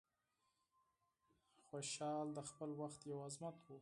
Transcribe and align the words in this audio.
خوشحال 1.69 2.27
د 2.37 2.39
خپل 2.49 2.69
وخت 2.81 2.99
یو 3.09 3.17
عظمت 3.27 3.55
و. 3.59 3.65